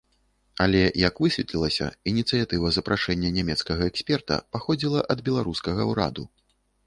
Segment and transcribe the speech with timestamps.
[0.63, 6.23] Але, як высветлілася, ініцыятыва запрашэння нямецкага эксперта паходзіла ад беларускага ураду.